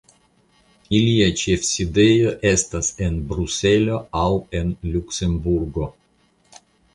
Ilia 0.99 1.25
ĉefsidejo 1.41 2.31
estas 2.51 2.89
aŭ 3.03 3.03
en 3.09 3.19
Bruselo 3.33 4.01
aŭ 4.23 4.25
en 4.61 4.73
Luksemburgo. 4.97 5.89